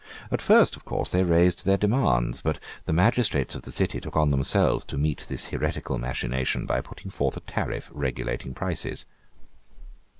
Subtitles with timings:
[0.31, 4.15] At first, of course, they raised their demands: but the magistrates of the city took
[4.17, 9.05] on themselves to meet this heretical machination by putting forth a tariff regulating prices.